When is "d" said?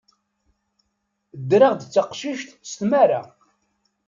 1.85-1.89